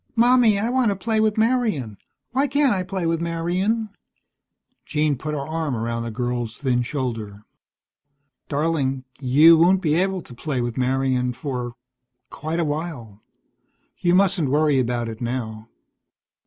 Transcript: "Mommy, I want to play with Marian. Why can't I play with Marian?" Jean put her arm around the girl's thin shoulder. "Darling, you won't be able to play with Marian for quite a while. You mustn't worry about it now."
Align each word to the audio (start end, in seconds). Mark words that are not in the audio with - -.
"Mommy, 0.15 0.57
I 0.57 0.71
want 0.71 0.89
to 0.89 0.95
play 0.95 1.19
with 1.19 1.37
Marian. 1.37 1.95
Why 2.31 2.47
can't 2.47 2.73
I 2.73 2.81
play 2.81 3.05
with 3.05 3.21
Marian?" 3.21 3.89
Jean 4.83 5.15
put 5.15 5.35
her 5.35 5.47
arm 5.47 5.75
around 5.75 6.01
the 6.01 6.09
girl's 6.09 6.57
thin 6.57 6.81
shoulder. 6.81 7.43
"Darling, 8.49 9.03
you 9.19 9.59
won't 9.59 9.79
be 9.79 9.93
able 9.93 10.23
to 10.23 10.33
play 10.33 10.59
with 10.59 10.75
Marian 10.75 11.33
for 11.33 11.75
quite 12.31 12.59
a 12.59 12.65
while. 12.65 13.21
You 13.99 14.15
mustn't 14.15 14.49
worry 14.49 14.79
about 14.79 15.07
it 15.07 15.21
now." 15.21 15.69